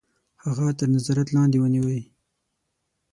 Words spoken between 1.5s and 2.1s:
ونیوی.